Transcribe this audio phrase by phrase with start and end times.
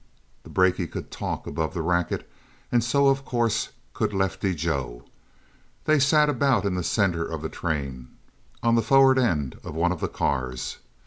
[0.41, 2.27] The brakie could talk above the racket,
[2.71, 5.05] and so, of course, could Lefty Joe.
[5.85, 8.07] They sat about in the center of the train,
[8.63, 10.77] on the forward end of one of the cars.